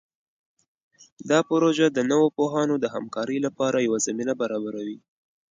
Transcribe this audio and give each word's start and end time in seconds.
دا 1.29 1.39
پروژه 1.49 1.85
د 1.91 1.99
نوو 2.11 2.27
پوهانو 2.37 2.75
د 2.79 2.85
همکارۍ 2.95 3.37
لپاره 3.45 3.85
یوه 3.87 3.99
زمینه 4.07 4.33
برابروي. 4.41 4.97